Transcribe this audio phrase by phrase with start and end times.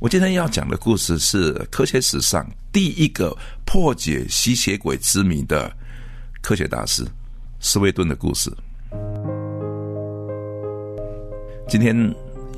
[0.00, 5.70] 我今天要讲的故事是科学史上第一个破解吸血鬼之谜的
[6.40, 7.06] 科学大师
[7.58, 8.50] 斯威顿的故事。
[11.68, 11.94] 今天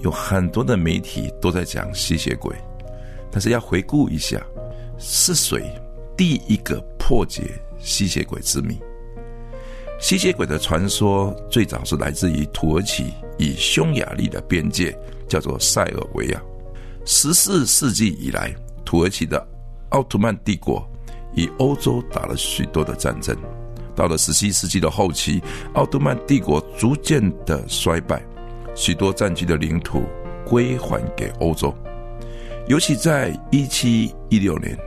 [0.04, 2.54] 有很多的媒体都在讲吸血鬼，
[3.28, 4.40] 但是要回顾一下，
[4.96, 5.68] 是谁
[6.16, 8.78] 第一个破解吸血鬼之谜？
[10.00, 14.96] 吸血鬼的传说最早是来自于土耳其与匈牙利的边界，
[15.28, 16.40] 叫做塞尔维亚。
[17.04, 19.44] 十四世纪以来，土耳其的
[19.88, 20.88] 奥图曼帝国
[21.34, 23.36] 与欧洲打了许多的战争。
[23.94, 25.42] 到了十七世纪的后期，
[25.74, 28.24] 奥图曼帝国逐渐的衰败，
[28.76, 30.04] 许多占据的领土
[30.46, 31.74] 归还给欧洲。
[32.68, 34.78] 尤其在一七一六年，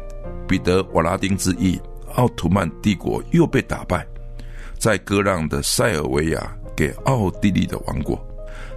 [0.48, 1.78] 彼得瓦拉丁之役，
[2.14, 4.08] 奥图曼帝国又被打败，
[4.80, 8.18] 在割让的塞尔维亚给奥地利的王国。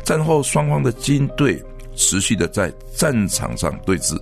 [0.02, 1.62] 战后双方的军队。
[1.98, 4.16] 持续的在战场上对峙，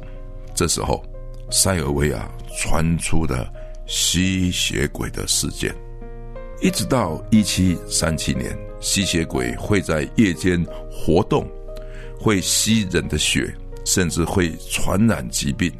[0.55, 1.05] 这时候，
[1.51, 3.47] 塞尔维亚传出的
[3.87, 5.75] 吸血鬼的事件，
[6.63, 11.47] 一直到一七三七年，吸血鬼会在夜间活动，
[12.19, 13.55] 会吸人的血，
[13.85, 15.71] 甚至会传染疾病，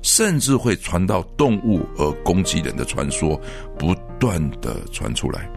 [0.00, 3.38] 甚至会传到动物而攻击人的传说，
[3.76, 5.50] 不断的传出来。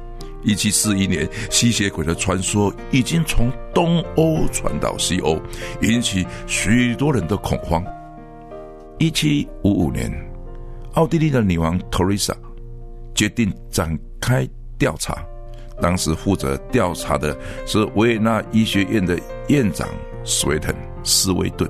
[0.45, 5.38] 一七四一年，吸血鬼的传说已经从东欧传到西欧，
[5.81, 7.83] 引起许多人的恐慌。
[8.99, 10.09] 一七五五年，
[10.93, 12.33] 奥地利的女王托丽莎
[13.13, 14.47] 决定展开
[14.78, 15.17] 调查，
[15.81, 19.89] 当时负责调查的是维也纳医学院的院长
[20.23, 20.73] 斯维滕
[21.03, 21.69] 斯威顿。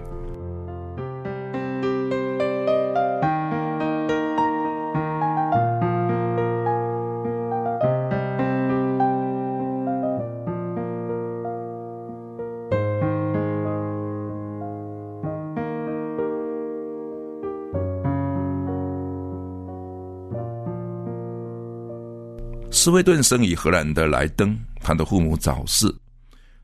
[22.75, 25.88] 斯威顿生于荷兰的莱登，他的父母早逝，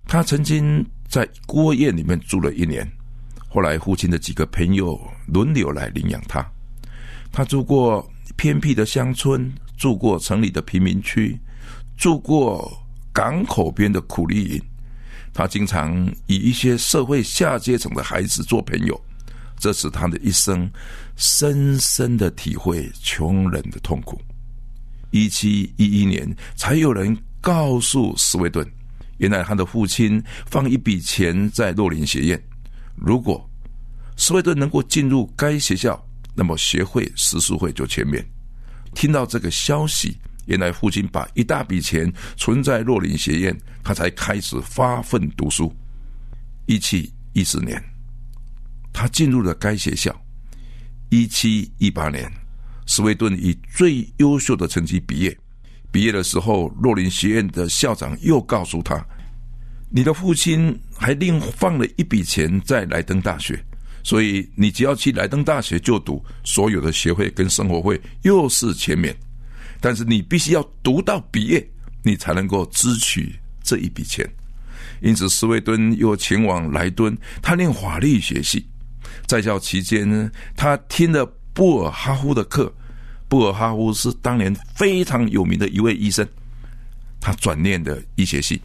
[0.06, 2.86] 他曾经在孤儿院里面住了一年，
[3.48, 6.46] 后来父亲的几个朋友轮流来领养他。
[7.32, 8.06] 他住过
[8.36, 11.40] 偏僻的乡村，住过城里的贫民区，
[11.98, 12.70] 住过
[13.14, 14.62] 港口边的苦力营。
[15.34, 15.96] 他经常
[16.28, 19.02] 与一些社会下阶层的孩子做朋友，
[19.58, 20.70] 这使他的一生
[21.16, 24.22] 深深的体会穷人的痛苦。
[25.12, 28.66] 一七一一年，才有人告诉斯威顿，
[29.18, 32.42] 原来他的父亲放一笔钱在洛林学院，
[32.96, 33.48] 如果
[34.18, 36.02] 斯威顿能够进入该学校，
[36.34, 38.26] 那么学会识书会就全免。
[38.94, 45.74] 听到这个消息，原来父亲把一大笔钱存在洛林学院，他才开始发奋读书。
[46.68, 47.84] 一七一四年，
[48.94, 50.16] 他进入了该学校。
[51.10, 52.41] 一七一八年。
[52.92, 55.36] 斯威顿以最优秀的成绩毕业。
[55.94, 59.02] 毕业的时候，洛林学院的校长又告诉他
[59.90, 63.58] ：“你的父亲还另放了一笔钱在莱登大学，
[64.04, 69.16] 所以你只要去莱登大学就读，所有的学费跟生活费又是全免。
[69.80, 71.66] 但是你必须要读到毕业，
[72.04, 74.30] 你才能够支取这一笔钱。
[75.02, 78.68] 因此，斯威顿又前往莱顿，他念法律学系。
[79.28, 82.70] 在校期间呢，他听了布尔哈夫的课。”
[83.32, 86.28] 布尔哈夫是当年非常有名的一位医生，
[87.18, 88.62] 他转念的医学系。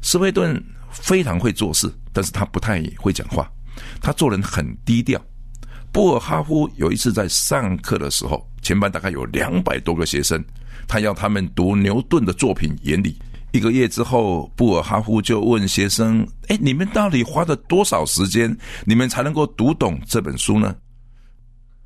[0.00, 0.58] 斯威顿
[0.90, 3.52] 非常会做事，但是他不太会讲话，
[4.00, 5.22] 他做人很低调。
[5.92, 10.42] 布尔哈夫有一次在上课的时候，全班大概有两百多个学生，
[10.86, 13.12] 他要他们读牛顿的作品《原理》。
[13.52, 18.56] 一个月之后，布尔哈夫就问学生：“哎，你们到底花了多少时间，
[18.86, 20.74] 你们才能够读懂这本书呢？”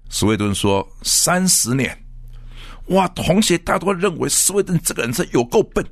[0.09, 1.99] 斯威顿说：“三十年。”
[2.93, 3.09] 哇！
[3.09, 5.85] 同学大多认为斯威顿这个人是有够笨，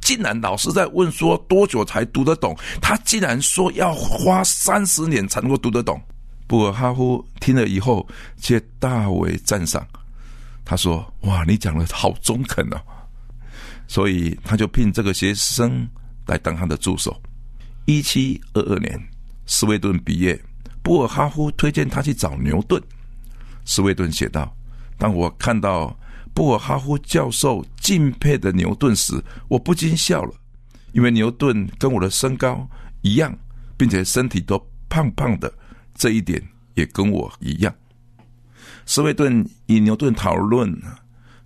[0.00, 6.00] 竟然老师在问说多久才读得懂，他竟然说要花三十年才能够读得懂。
[6.46, 8.06] 布尔哈夫听了以后
[8.40, 9.86] 却大为赞赏，
[10.64, 12.80] 他说：“哇，你讲的好中肯哦！”
[13.88, 15.88] 所以他就聘这个学生
[16.26, 17.20] 来当他的助手。
[17.84, 19.00] 一七二二年，
[19.46, 20.40] 斯威顿毕业，
[20.82, 22.82] 布尔哈夫推荐他去找牛顿。
[23.64, 24.52] 斯威顿写道
[24.98, 25.96] ：“当我看到
[26.36, 29.18] 布尔哈夫教授敬佩的牛顿时，
[29.48, 30.34] 我不禁笑了，
[30.92, 32.68] 因为牛顿跟我的身高
[33.00, 33.34] 一样，
[33.74, 35.50] 并且身体都胖胖的，
[35.94, 37.74] 这一点也跟我一样。”
[38.84, 40.70] 斯威顿与牛顿讨论，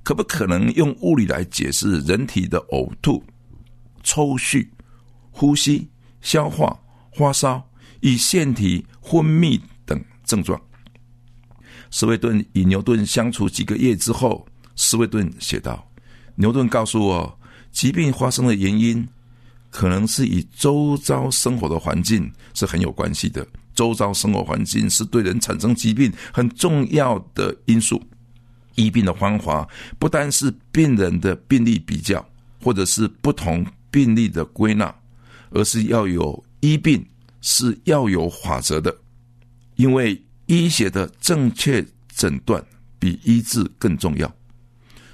[0.03, 3.23] 可不可能用物理来解释人体的呕吐、
[4.03, 4.69] 抽搐、
[5.31, 5.89] 呼吸、
[6.21, 6.77] 消化、
[7.15, 7.65] 发烧
[8.01, 10.61] 与腺体分泌等症状？
[11.93, 14.45] 斯威顿与牛顿相处几个月之后，
[14.83, 15.87] 斯威顿写道
[16.37, 17.39] ：“牛顿告诉我，
[17.71, 19.07] 疾病发生的原因
[19.69, 28.03] 可能是与周遭生活的环境是很有关系的。”周遭生活环境是对人产生疾病很重要的因素。
[28.75, 29.69] 医病的方法
[29.99, 32.27] 不单是病人的病例比较，
[32.63, 34.93] 或者是不同病例的归纳，
[35.51, 37.07] 而是要有医病
[37.43, 38.97] 是要有法则的。
[39.77, 42.65] 因为医学的正确诊断
[42.99, 44.35] 比医治更重要。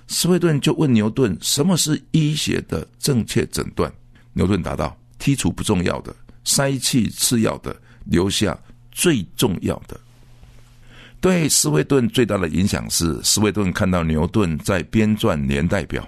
[0.08, 3.93] 斯威顿就问牛顿：“什么是医学的正确诊断？”
[4.32, 6.14] 牛顿答道：“剔除不重要的，
[6.44, 7.75] 筛去次要的。”
[8.08, 8.56] 留下
[8.93, 10.00] 最重要的。
[11.20, 16.06] 对斯威顿最大的影响是，斯威顿看到牛顿在编撰年代表。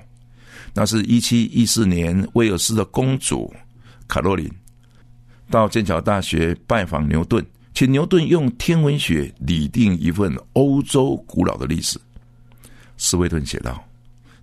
[0.73, 3.53] 那是一七一四年，威尔斯的公主
[4.07, 4.49] 卡洛琳
[5.51, 11.99] 到剑桥大学拜访牛顿，请牛顿用天文学拟定一份欧洲古老的历史。
[12.97, 13.85] 斯威顿写道，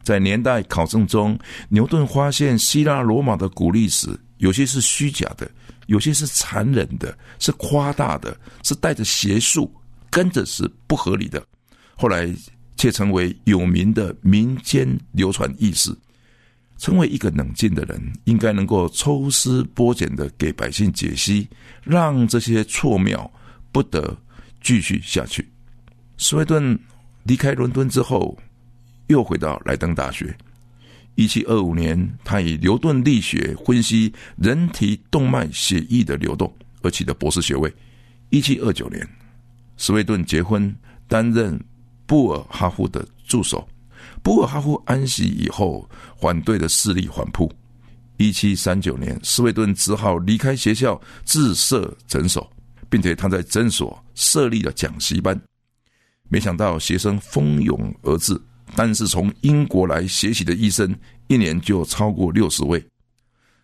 [0.05, 1.37] 在年代考证中，
[1.67, 4.07] 牛顿发现希腊罗马的古历史
[4.37, 5.49] 有些是虚假的。
[5.87, 9.71] 有些是残忍的，是夸大的，是带着邪术，
[10.09, 11.45] 跟着是不合理的。
[11.95, 12.27] 后来
[12.75, 15.95] 却成为有名的民间流传意识。
[16.77, 21.47] 成为一个冷静的人，应该能够抽丝剥茧的给百姓解析，
[21.83, 23.31] 让这些错谬
[23.71, 24.17] 不得
[24.63, 25.47] 继续下去。
[26.17, 26.77] 斯威顿
[27.23, 28.35] 离开伦敦之后，
[29.07, 30.35] 又回到莱登大学。
[31.15, 37.73] 一七二五年，他以牛顿力学分析人体动脉血液的流动而取得博士学位。
[38.31, 39.07] 一七二九年，
[39.77, 40.75] 斯威顿结婚，
[41.07, 41.57] 担任
[42.05, 43.65] 布尔哈夫的助手。
[44.21, 47.49] 布尔哈夫安息以后，反对的势力反扑。
[48.17, 52.49] 一七三九年，斯威顿只好离开学校，自设诊所，
[52.89, 55.39] 并且他在诊所设立了讲习班。
[56.27, 58.37] 没想到学生蜂拥而至。
[58.73, 60.95] 但是从英国来学习的医生
[61.27, 62.83] 一年就超过六十位。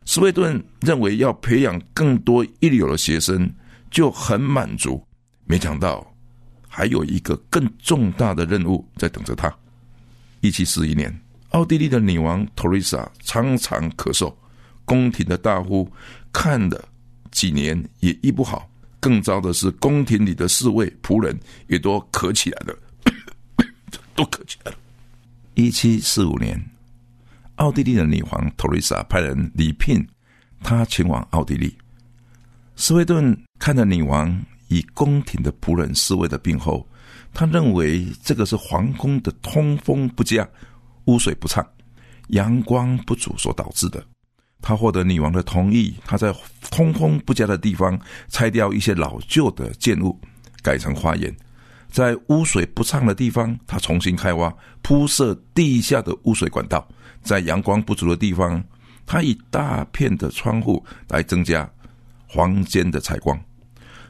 [0.05, 3.49] 斯威顿认为要培养更多一流的学生
[3.89, 5.01] 就很满足，
[5.45, 6.05] 没想到
[6.67, 9.53] 还有一个更重大的任务在等着他。
[10.41, 11.15] 一七四一年，
[11.49, 14.33] 奥地利的女王托瑞莎常常咳嗽，
[14.85, 15.87] 宫廷的大夫
[16.33, 16.83] 看了
[17.29, 18.67] 几年也医不好。
[18.99, 22.75] 更糟的是，宫廷里的侍卫仆人也都咳起来了，
[24.15, 24.77] 都咳起来了。
[25.53, 26.57] 一七四五年，
[27.55, 30.05] 奥地利的女皇托瑞莎派人礼聘
[30.63, 31.75] 他前往奥地利。
[32.77, 36.87] 斯威顿看着女王以宫廷的仆人侍卫的病后，
[37.33, 40.47] 他认为这个是皇宫的通风不佳、
[41.05, 41.65] 污水不畅、
[42.29, 44.01] 阳光不足所导致的。
[44.61, 46.33] 他获得女王的同意，他在
[46.69, 47.99] 通风不佳的地方
[48.29, 50.17] 拆掉一些老旧的建物，
[50.63, 51.35] 改成花园。
[51.91, 56.79] 在污水不畅的地方，他重新开挖铺设地下的污水管道；
[57.21, 58.63] 在阳光不足的地方，
[59.05, 61.69] 他以大片的窗户来增加
[62.29, 63.37] 房间的采光。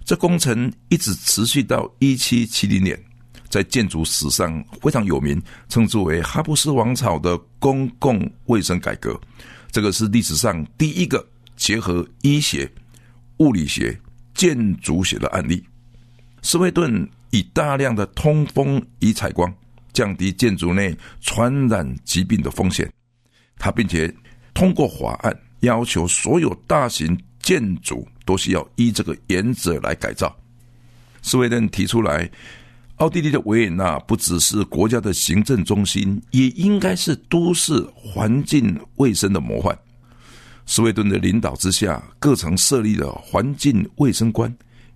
[0.05, 3.03] 这工程一直持续到一七七零年，
[3.49, 9.19] 在建筑史上非常有名，称之为哈布斯王朝的公共卫生改革。
[9.71, 12.71] 这个是历史上第一个结合医学、
[13.37, 13.99] 物理学、
[14.35, 15.63] 建筑学的案例。
[16.43, 17.09] 斯威顿。
[17.31, 19.53] 以大量的通风与采光，
[19.91, 22.91] 降低建筑内传染疾病的风险。
[23.57, 24.13] 他并且
[24.53, 30.35] 通过法案要求所有大型建筑都需要依这个原则来改造。
[31.21, 32.29] 斯威顿提出来，
[32.95, 39.77] 奥地利的维也纳不只是国家的行政中心，也应该是都市环境卫生的模范。
[40.65, 44.51] 斯威顿的领导之下，各城设立了环境卫生官。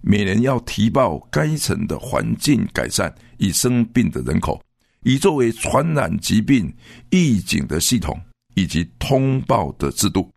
[0.07, 4.61] 每年要提报该城的环境改善与生病的人口，
[5.01, 6.71] 以作为传染疾病
[7.09, 8.15] 预警的系统
[8.53, 10.31] 以及通报的制度。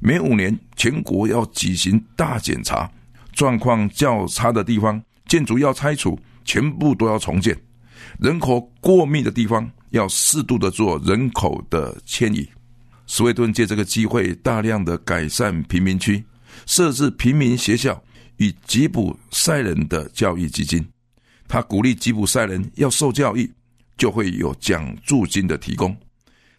[0.00, 2.90] 每五年，全国要举行大检查，
[3.32, 7.54] 状况较差的地方，建筑要拆除，全部都要重建；
[8.18, 12.44] 人口过密的地方，要适度的做人口的迁移。
[13.06, 16.24] 斯威顿借这个机会，大量的改善贫民区，
[16.66, 18.02] 设置平民学校。
[18.38, 20.86] 与吉普赛人的教育基金。
[21.48, 23.50] 他鼓励吉普赛人要受教育，
[23.96, 25.96] 就会有奖助金的提供。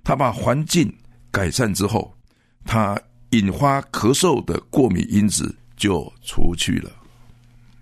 [0.04, 0.94] 他把环境
[1.30, 2.16] 改善之后，
[2.64, 3.00] 他
[3.32, 6.90] 引发咳嗽的过敏因子就除去了。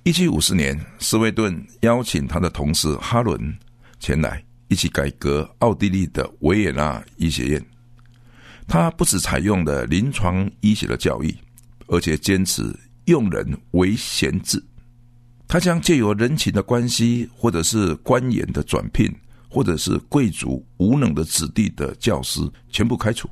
[0.03, 3.55] 一七五四年，斯威顿邀请他的同事哈伦
[3.99, 7.65] 前来一起改革奥地利的维也纳医学院。
[8.67, 11.35] 他不只采用了临床医学的教育，
[11.87, 12.75] 而且坚持
[13.05, 14.63] 用人为贤制。
[15.47, 19.13] 他将借由人情的关系，或者是官员的转聘，
[19.49, 23.29] 或者是贵族无能的子弟的教师，全部开除。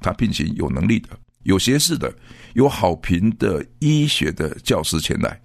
[0.00, 1.08] 他聘请有能力的、
[1.44, 2.14] 有学识的、
[2.54, 5.40] 有好评的医学的教师前来。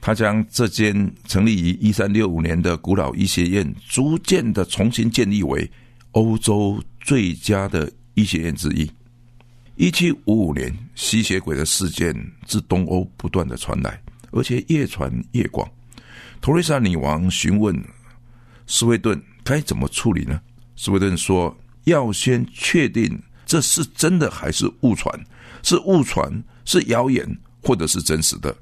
[0.00, 5.70] 他将这间成立于一三六五年的古老医学院，逐渐的重新建立为
[6.12, 7.90] 欧洲最佳的。
[8.18, 8.90] 医学院之一。
[9.76, 12.14] 一七五五年，吸血鬼的事件
[12.46, 15.70] 自东欧不断的传来，而且越传越广。
[16.40, 17.78] 托瑞莎女王询问
[18.66, 20.40] 斯威顿该怎么处理呢？
[20.76, 21.54] 斯威顿说
[21.84, 25.12] ：“要先确定这是真的还是误传，
[25.62, 28.56] 是误传，是谣言，或者是真实的。”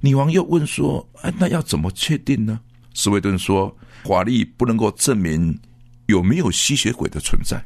[0.00, 2.58] 女王又问说：“哎，那要怎么确定呢？”
[2.94, 3.72] 斯威顿说
[4.02, 5.56] ：“法律不能够证明
[6.06, 7.64] 有没有吸血鬼的存在。”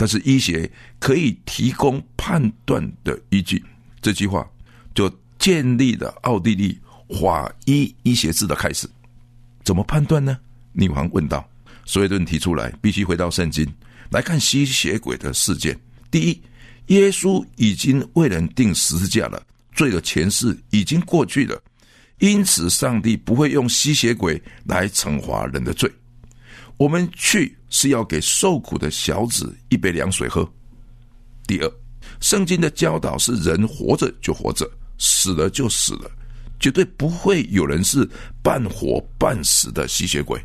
[0.00, 3.62] 但是医学可以提供判断的依据，
[4.00, 4.48] 这句话
[4.94, 6.80] 就建立了奥地利
[7.20, 8.88] 法医医学制的开始。
[9.62, 10.38] 怎么判断呢？
[10.72, 11.46] 女王问道。
[11.84, 13.70] 斯威顿提出来，必须回到圣经
[14.08, 15.78] 来看吸血鬼的事件。
[16.10, 16.40] 第一，
[16.86, 19.42] 耶稣已经为人定十字架了，
[19.74, 21.62] 罪的前世已经过去了，
[22.20, 25.92] 因此上帝不会用吸血鬼来惩罚人的罪。
[26.80, 30.50] 我们去是要给受苦的小子一杯凉水喝。
[31.46, 31.70] 第二，
[32.22, 36.10] 圣经的教导是人活着就活着，死了就死了，
[36.58, 38.08] 绝对不会有人是
[38.42, 40.42] 半活半死的吸血鬼。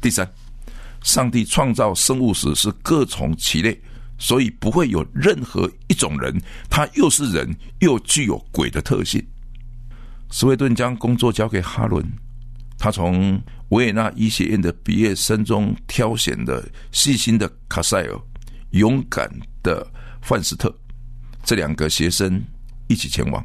[0.00, 0.26] 第三，
[1.02, 3.78] 上帝创造生物时是各从其类，
[4.16, 6.34] 所以不会有任何一种人，
[6.70, 9.22] 他又是人又具有鬼的特性。
[10.30, 12.02] 斯威顿将工作交给哈伦，
[12.78, 13.38] 他从。
[13.70, 18.20] 维也纳医学院的毕业生中挑选的细心的卡塞尔、
[18.70, 19.30] 勇敢
[19.62, 19.86] 的
[20.22, 20.74] 范斯特
[21.44, 22.42] 这两个学生
[22.86, 23.44] 一起前往。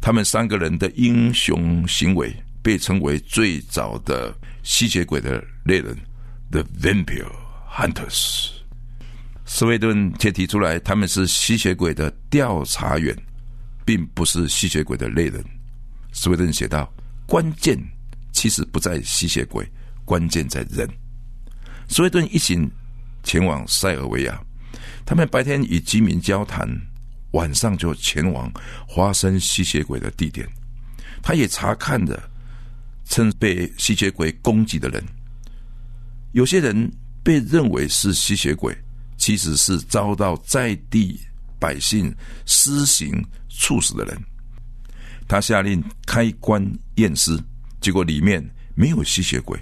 [0.00, 5.96] 他们三个人的英雄行为被称为最早的吸血鬼的猎人
[6.50, 7.30] （The Vampire
[7.70, 8.50] Hunters）。
[9.44, 13.16] 斯威顿却提出来，他们是吸血鬼的调查员，
[13.84, 15.44] 并不是吸血鬼的猎人。
[16.12, 16.90] 斯威顿写道
[17.26, 17.76] ：“关键。”
[18.40, 19.70] 其实不在吸血鬼，
[20.02, 20.88] 关键在人。
[21.90, 22.66] 斯威顿一行
[23.22, 24.42] 前往塞尔维亚，
[25.04, 26.66] 他们白天与居民交谈，
[27.32, 28.50] 晚上就前往
[28.96, 30.48] 发生吸血鬼的地点。
[31.22, 32.18] 他也查看着
[33.04, 35.04] 曾被吸血鬼攻击的人。
[36.32, 36.90] 有些人
[37.22, 38.74] 被认为是吸血鬼，
[39.18, 41.20] 其实是遭到在地
[41.58, 42.10] 百姓
[42.46, 44.18] 施行处死的人。
[45.28, 47.38] 他下令开棺验尸。
[47.80, 48.44] 结果里面
[48.74, 49.58] 没有吸血鬼，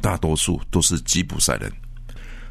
[0.00, 1.72] 大多数都是吉普赛人。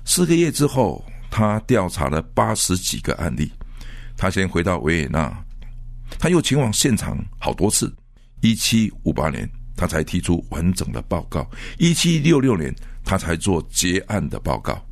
[0.04, 3.52] 四个月之后，他调查了八十几个案例。
[4.18, 5.32] 他先回到维也纳，
[6.20, 7.92] 他又前往现场好多次。
[8.42, 11.44] 一七五八年，他才提出完整的报告；
[11.78, 12.74] 一七六六年，
[13.04, 14.84] 他才做结案的报告。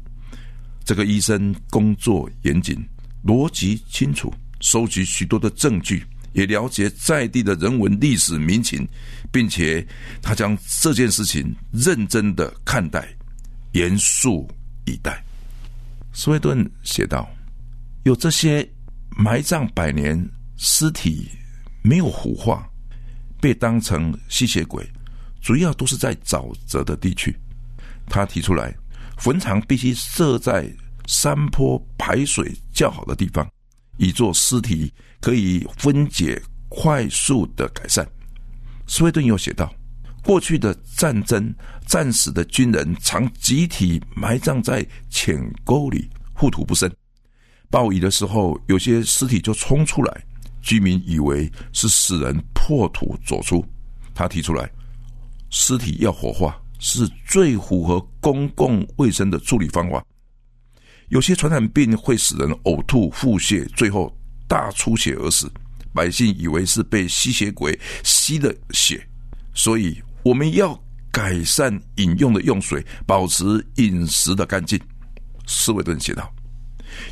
[0.86, 2.78] 这个医生工作严谨，
[3.24, 6.04] 逻辑清楚，收集许多的证据。
[6.34, 8.88] 也了解在地的人文、历史、民情，
[9.32, 9.86] 并且
[10.22, 13.08] 他将这件事情认真的看待，
[13.74, 14.50] 严肃
[14.86, 15.24] 以待。
[16.14, 17.30] 斯威顿写道
[18.04, 18.68] ：“有这些
[19.18, 20.24] 埋葬百年
[20.58, 21.30] 尸体
[21.82, 22.68] 没有腐化，
[23.40, 24.88] 被当成吸血鬼，
[25.42, 27.36] 主要都是在沼泽的地区。
[28.08, 28.76] 他提出来，
[29.18, 30.68] 坟场必须设在
[31.08, 33.48] 山坡排水较好的地方。”
[34.02, 34.90] 以做尸体
[35.22, 38.08] 可以分解、快速的改善。
[38.88, 39.74] 斯威顿又写道：
[40.24, 41.54] 过去的战争
[41.86, 46.92] 战死的军人常集体埋葬在浅沟里，护土不深。
[47.70, 50.26] 暴雨的时候，有些尸体就冲出来，
[50.62, 53.64] 居民以为是死人破土走出。
[54.16, 54.70] 他提出来，
[55.50, 60.04] 尸体要火化是最符合公共卫生的处理方法。
[61.10, 64.16] 有些传染病会使人呕吐、腹泻，最后
[64.50, 65.50] 大出血而死。
[65.94, 69.02] 百姓以为是被吸血鬼吸了血，
[69.54, 70.80] 所以我们要
[71.12, 73.44] 改善饮用的用水，保持
[73.76, 74.80] 饮食的干净。
[75.48, 76.32] 斯维顿写道：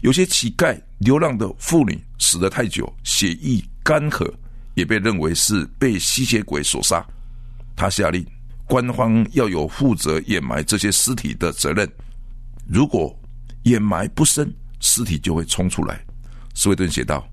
[0.01, 4.31] 有些乞丐、流浪的妇女死得太久，血液干涸，
[4.75, 7.03] 也被认为是被吸血鬼所杀。
[7.75, 8.25] 他下令，
[8.67, 11.91] 官方要有负责掩埋这些尸体的责任。
[12.67, 13.19] 如果
[13.63, 16.05] 掩埋不深，尸体就会冲出来。
[16.57, 17.23] 斯威顿写道：“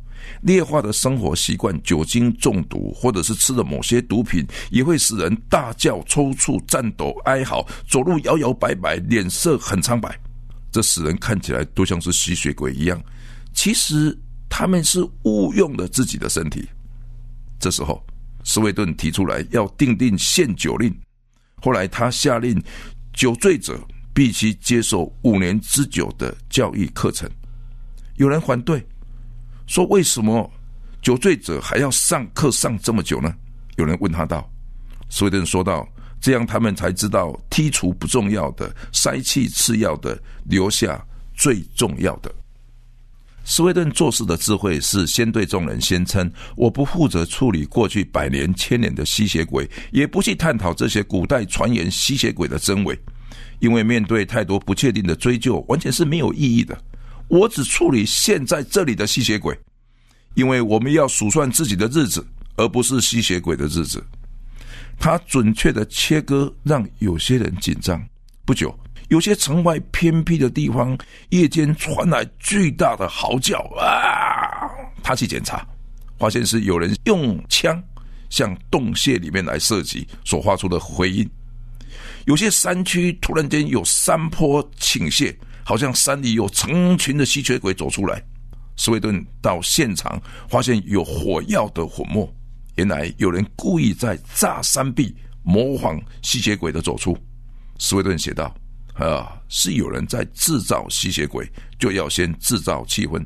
[0.43, 10.15] 劣化的生活习惯、酒精中毒，或者是吃了某些毒品，也会使人大叫、抽搐、颤抖、哀嚎，走路摇摇摆摆，脸色很苍白。
[10.71, 13.03] 这使人看起来都像是吸血鬼一样。
[13.55, 14.15] 其实
[14.51, 16.69] 他们是误用了自己的身体。”
[17.59, 18.05] 这时候。
[18.47, 20.95] 斯威顿提出来要订定限酒令，
[21.63, 22.63] 后来他下令
[23.15, 23.81] 酒醉者
[24.13, 27.27] 必须接受五年之久的教育课程。
[28.17, 28.87] 有人反对，
[29.67, 30.51] 说为什么
[31.03, 33.35] 酒醉者还要上课上这么久呢？
[33.77, 34.49] 有人问他道
[35.11, 35.87] ：“斯威顿说道，
[36.21, 41.05] 这样他们才知道剔除不重要的，筛弃次要的，留下
[41.35, 42.33] 最重要的。”
[43.47, 52.99] 斯威顿做事的智慧是先对众人宣称：“我不负责处理过去百年千年的吸血鬼，也不去探讨这些古代传言吸血鬼的真伪，
[53.59, 56.81] 因为面对太多不确定的追究，完全是没有意义的。
[57.29, 59.59] 我只处理现在这里的吸血鬼，
[60.35, 62.27] 因为我们要数算自己的日子，
[62.57, 64.05] 而不是吸血鬼的日子。”
[64.99, 68.01] 他准确的切割让有些人紧张。
[68.45, 68.75] 不久。
[69.09, 70.97] 有些城外偏僻的地方，
[71.29, 74.65] 夜间传来巨大的嚎叫啊！
[75.03, 75.65] 他去检查，
[76.19, 77.81] 发现是有人用枪
[78.31, 81.31] 向洞穴里面来射击所发出的回音。
[82.25, 88.23] 有些山区突然间有山坡倾泻，好像山里有成群的吸血鬼走出来。
[88.77, 92.33] 斯威顿到现场，发现有火药的粉末，
[92.77, 97.17] 原来有人故意在炸山壁，模仿吸血鬼的走出。
[97.79, 98.55] 斯威顿写道。
[98.95, 103.21] 啊，是有人在制造吸血鬼，就要先制造气氛，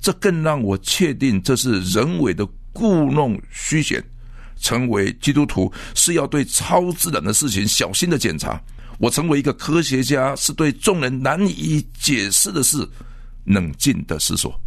[0.00, 4.00] 这更让我确定这是人为的故弄虚显。
[4.60, 8.62] 成为基督徒是要对超自然的事情小心的检查。
[8.98, 12.86] 我成为一个科学家，是对众人难以解释的事
[13.44, 14.60] 冷静的思索。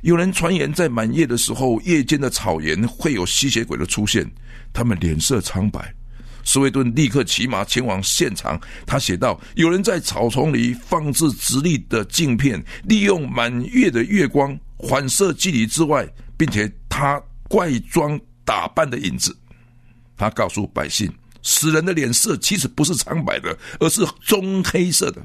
[0.00, 4.28] 有人传言，在满月的时候，夜间的草原会有吸血鬼的出现，
[4.72, 5.94] 他们脸色苍白。
[6.44, 8.60] 斯威顿立刻骑马前往现场。
[8.84, 16.04] 他写道：“有人在草丛里放置直立的镜片，利用满月的月光反射距离之外，
[16.36, 19.36] 并且他怪装打扮的影子。
[20.16, 21.08] 他告诉百姓，
[21.42, 25.20] 死人的脸色其实不是苍白的，而是棕黑色的。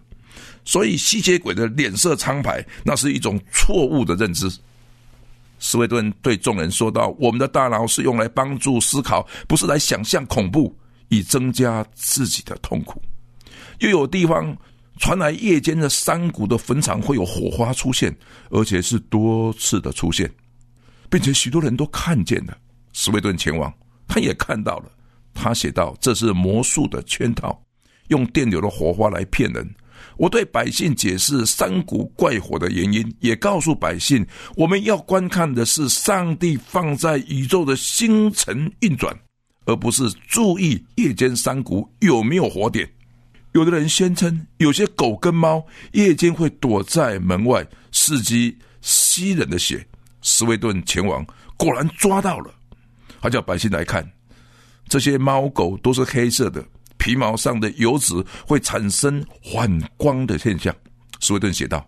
[0.65, 4.51] 所以吸血鬼的脸色苍白，那是一种错误的认知。”
[5.60, 10.75] 斯威顿对众人说道：“我们的大脑是用来帮助思考，不是来想象恐怖。”
[11.10, 13.01] 以增加自己的痛苦。
[13.80, 14.53] 又有地方
[14.97, 18.13] 传来夜间的山谷的坟场会有火花出现，
[18.49, 20.30] 而且是多次的出现，
[21.10, 22.58] 并且许多人都看见了。
[22.91, 23.73] 斯威顿前往，
[24.06, 24.91] 他也看到了。
[25.38, 27.62] 他写道：“这是魔术的圈套，
[28.08, 29.69] 用电流的火花来骗人。”
[30.17, 39.15] 我对百姓解释山谷怪火的原因，也告诉百姓，我们要观看的是上帝放在宇宙的星辰运转。
[39.67, 42.89] 而不是注意夜间山谷有没有火点。
[43.52, 49.86] 有的人宣称，有些狗跟猫夜间会躲在门外伺机吸人的血。
[50.21, 51.26] 斯威顿前往，
[51.58, 52.50] 果然抓到了。
[53.19, 54.10] 他叫百姓来看，
[54.88, 56.65] 这些猫狗都是黑色的，
[56.97, 58.13] 皮毛上的油脂
[58.45, 59.23] 会产生
[59.54, 60.76] 反光的现象。
[61.19, 61.88] 斯威顿写道：“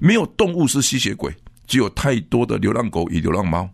[0.00, 1.34] 没有动物是吸血鬼，
[1.66, 3.68] 只有太多的流浪狗与流浪猫。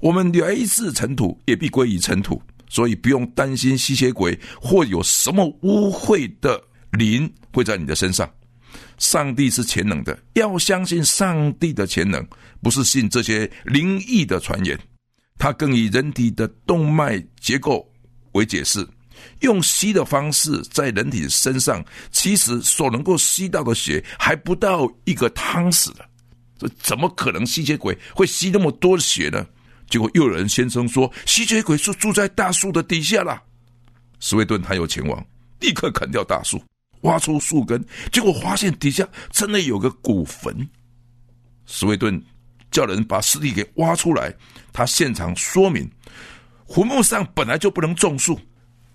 [0.00, 6.60] 我们来自尘土，也必归于尘土。”所以不用担心吸血鬼或有什么污秽的
[6.90, 8.28] 灵会在你的身上。
[8.98, 12.26] 上帝是全能的，要相信上帝的全能，
[12.60, 14.76] 不是信这些灵异的传言。
[15.38, 17.88] 他更以人体的动脉结构
[18.34, 18.86] 为解释，
[19.40, 26.08] 用吸的方式在人体身上，其实所能够吸到的血还不到一个汤匙的。
[26.56, 29.44] 这怎么可能吸血鬼会吸那么多血呢？
[29.90, 33.42] 结果又有人先生说吸血鬼是住在大树的底下了。
[34.20, 35.26] 斯威顿他又前往，
[35.60, 36.62] 立刻砍掉大树，
[37.02, 40.66] 挖出树根，结果发现底下真的有个古坟。
[41.66, 42.22] 斯威顿
[42.70, 44.34] 叫人把尸体给挖出来，
[44.72, 45.90] 他现场说明，
[46.68, 48.38] 坟墓上本来就不能种树，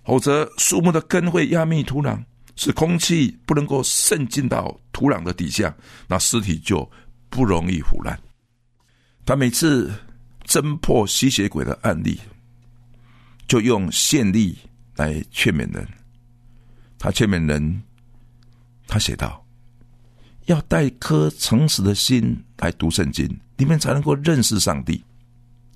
[0.04, 2.24] 否则树木的根会压密土壤，
[2.56, 5.76] 使空气不能够渗进到土壤的底下，
[6.08, 6.90] 那尸体就
[7.30, 8.20] 不容易腐烂。
[9.26, 9.92] 他每次。
[10.46, 12.20] 侦破吸血鬼的案例，
[13.48, 14.58] 就用现例
[14.96, 15.88] 来劝勉人。
[16.98, 17.84] 他劝勉人，
[18.88, 19.46] 他写道
[20.50, 25.04] ：“要带颗诚实的心来读圣经，你们才能够认识上帝。”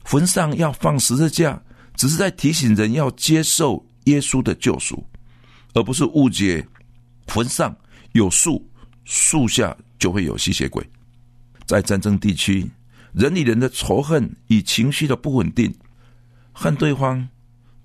[0.06, 1.62] 坟上要放十字架，
[1.96, 5.06] 只是在提醒人要接受耶稣的救赎，
[5.74, 6.66] 而不是误解
[7.28, 7.76] 坟上
[8.14, 8.66] 有树，
[9.06, 10.86] 树下就会有吸血鬼。
[11.66, 12.70] 在战争地区，
[13.14, 15.74] 人与人的仇恨与情绪的不稳定，
[16.52, 17.26] 恨对方，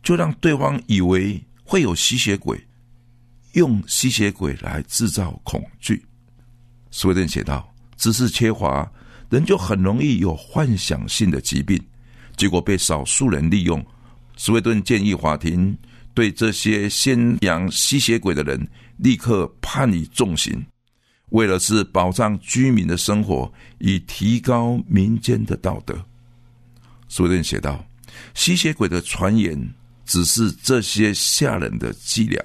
[0.03, 2.61] 就让对方以为会有吸血鬼，
[3.53, 6.05] 用吸血鬼来制造恐惧。
[6.91, 8.91] 斯威顿写道：“知识缺乏，
[9.31, 11.81] 人就很容易有幻想性的疾病。”
[12.37, 13.85] 结果被少数人利用。
[14.39, 15.77] 斯威顿建议法庭
[16.15, 20.65] 对这些宣扬吸血鬼的人立刻判以重刑，
[21.31, 26.01] 为了是保障居民的生活，以提高民间的道德。
[27.09, 27.85] 斯威顿写道
[28.33, 29.75] ：“吸血鬼的传言
[30.07, 32.41] 只是这些吓人的伎俩，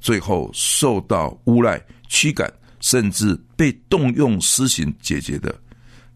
[0.00, 5.56] 最后受到诬赖、驱赶，甚至被动用私刑解决的，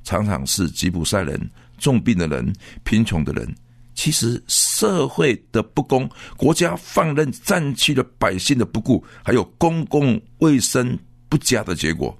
[0.03, 1.41] 常常是吉普赛人。”
[1.79, 2.55] 重病的人、
[2.85, 3.57] 贫穷的人，
[4.03, 12.12] 其实社会的不公、国家放任战区的百姓的不顾，还有公共卫生不佳的结果。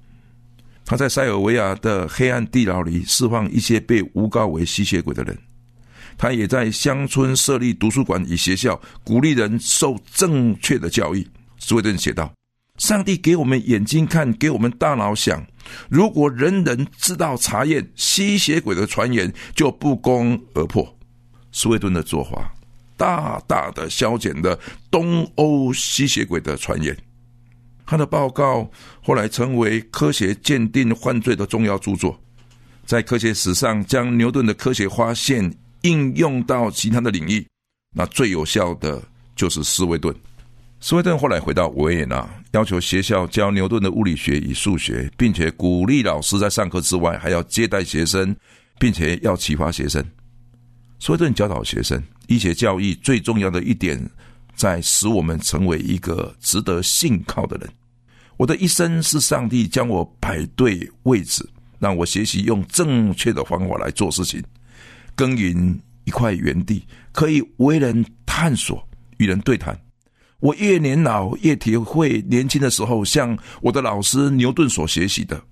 [0.85, 5.37] 他在塞尔维亚的黑暗地牢里释放一些被诬告为吸血鬼的人。
[6.17, 11.27] 他也在乡村设立图书馆与学校，鼓励人受正确的教育。
[11.59, 12.33] 斯威顿写道。
[12.79, 15.45] 上帝给我们眼睛看，给我们大脑想。
[15.89, 20.97] 如果人人知道查验吸血鬼的传言，就不攻而破。
[21.53, 22.53] 斯威顿的做法，
[22.97, 24.59] 大大的消减了
[24.91, 26.97] 东欧吸血鬼的传言。
[27.87, 28.69] 他的报告
[29.03, 32.19] 后来成为科学鉴定犯罪的重要著作，
[32.87, 37.47] 在科学史上将牛顿的科学发现应用到其他的领域。
[37.95, 39.03] 那最有效的
[39.37, 40.15] 就是斯威顿。
[40.81, 48.35] 斯威顿后来回到维也纳，要求学校教牛顿的物理学与数学，并且鼓励老师在上课之外还要接待学生，
[48.79, 50.03] 并且要启发学生。
[51.05, 54.01] 斯威顿教导学生，医学教育最重要的一点，
[54.55, 57.69] 在使我们成为一个值得信靠的人。
[58.37, 61.45] 我的一生是上帝将我摆对位置，
[61.81, 64.41] 让我学习用正确的方法来做事情，
[65.17, 68.81] 耕耘一块园地，可以为人探索，
[69.17, 69.77] 与人对谈。
[70.39, 75.43] 我越年老，越体会年轻的时候向我的老师牛顿所学习的。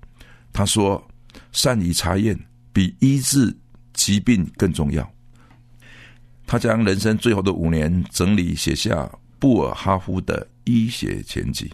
[0.52, 1.04] 他说
[1.50, 2.38] ：“善于查验
[2.72, 3.52] 比医治
[3.94, 5.04] 疾病更重要。”
[6.50, 9.08] 他将人生最后的五年整理写下
[9.38, 11.72] 布尔哈夫的医学全集。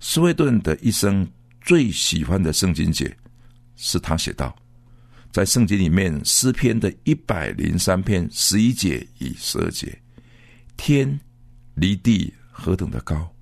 [0.00, 1.24] 斯威顿的一生
[1.60, 3.16] 最喜欢的圣经节
[3.76, 4.52] 是他写道
[5.30, 9.96] ：“在圣经里面，诗篇的一百零三篇十一节与十二节，
[10.76, 11.16] 天。”
[11.74, 13.32] 离地何等的高，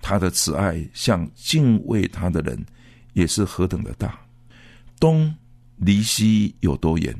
[0.00, 2.64] 他的慈爱向敬畏他的人
[3.12, 4.18] 也是何等的大。
[5.00, 5.34] 东
[5.76, 7.14] 离西有多远，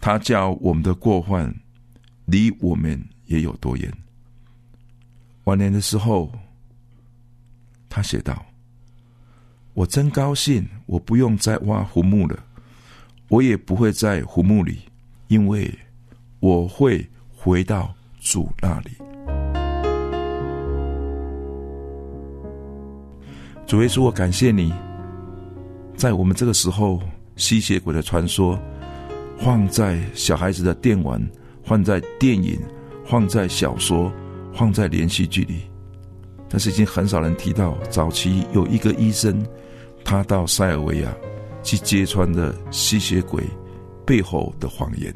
[0.00, 1.52] 他叫我们的过患
[2.30, 3.90] 离我们也有多远。
[5.44, 6.30] 晚年的时候，
[7.88, 8.44] 他写道
[9.72, 12.38] ：“我真高兴，我不用再挖坟墓了，
[13.28, 14.80] 我也不会在坟墓里，
[15.28, 15.72] 因为
[16.40, 18.90] 我会回到主那里。”
[23.66, 24.70] 主耶稣，我感谢你，
[25.96, 27.02] 在我们这个时候，
[27.36, 28.60] 吸血鬼的传说
[29.38, 31.26] 放在小孩子的电玩，
[31.68, 32.58] 放在电影，
[33.04, 34.10] 放在小说，
[34.54, 35.60] 放在连续剧里，
[36.48, 39.46] 但是已经很少人提到，早期有一个医生，
[40.02, 41.14] 他到塞尔维亚
[41.62, 43.44] 去揭穿的吸血鬼
[44.06, 45.14] 背后的谎言，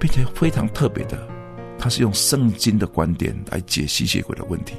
[0.00, 1.28] 并且非常特别的，
[1.78, 4.74] 他是用圣经的观点来解吸血鬼的问题，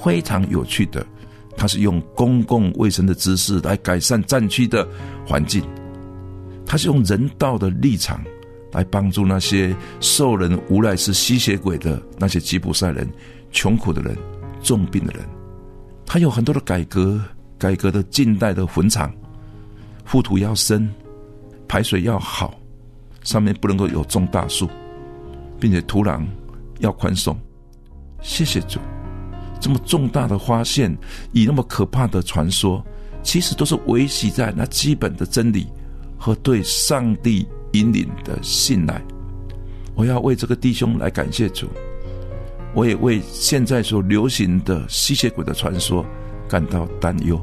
[0.00, 1.04] 非常有趣的。
[1.54, 4.88] 他是用公共卫生的知识来改善战区的
[5.26, 5.62] 环境，
[6.64, 8.24] 他是用人道的立场
[8.72, 13.08] 来帮助那些受人无赖是吸血鬼的那些吉普赛人、
[13.50, 14.16] 穷苦的人、
[14.62, 15.22] 重病的人。
[16.06, 17.20] 他有很多的改革，
[17.58, 19.12] 改革的近代的坟场，
[20.06, 20.90] 覆土要深，
[21.68, 22.58] 排水要好，
[23.22, 24.68] 上面不能够有种大树，
[25.60, 26.26] 并且土壤
[26.80, 27.38] 要宽松。
[28.20, 28.80] 谢谢主。
[29.60, 30.92] 这么重大的发现，
[31.32, 32.84] 以那么可怕的传说，
[33.22, 35.68] 其实都是维系在那基本的真理
[36.18, 39.02] 和对上帝引领的信赖。
[39.94, 41.68] 我要为这个弟兄来感谢主，
[42.74, 46.04] 我也为现在所流行的吸血鬼的传说
[46.48, 47.40] 感到担忧。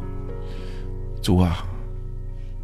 [1.22, 1.66] 主啊，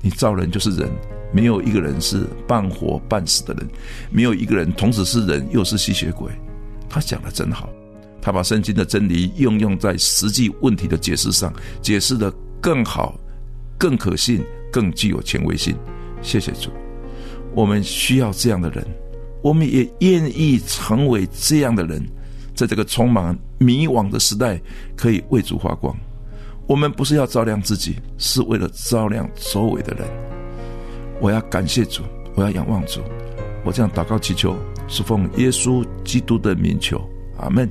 [0.01, 0.89] 你造人就是人，
[1.31, 3.67] 没有一个人是半活半死的人，
[4.09, 6.31] 没有一个人同时是人又是吸血鬼。
[6.89, 7.69] 他讲的真好。
[8.21, 13.19] 他把圣经的真理应用在实际问题的解释上，解释的更好、
[13.77, 15.77] 更可信、更具有权威性。
[16.23, 16.71] 谢谢主，
[17.55, 18.85] 我们需要这样的人，
[19.41, 22.05] 我们也愿意成为这样的人，
[22.53, 24.61] 在这个充满迷惘的时代，
[24.95, 25.95] 可以为主发光。
[26.67, 30.05] 我们不是要照亮自己，是为了照亮周围的人。
[31.21, 32.03] 我要感谢主，
[32.35, 32.99] 我要仰望主，
[33.63, 34.53] 我这样祷告祈求，
[34.87, 37.01] 是奉耶稣基督的名求，
[37.37, 37.69] 阿门。